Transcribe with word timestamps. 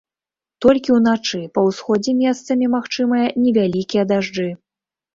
Толькі 0.65 0.95
ўначы 0.99 1.41
па 1.59 1.67
ўсходзе 1.67 2.11
месцамі 2.23 2.73
магчымыя 2.79 3.31
невялікія 3.47 4.11
дажджы. 4.15 4.53